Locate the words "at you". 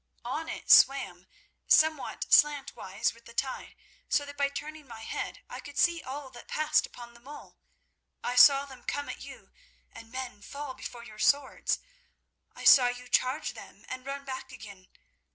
9.09-9.51